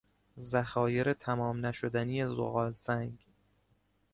[0.39, 3.25] ذخایر تمام نشدنی زغالسنگ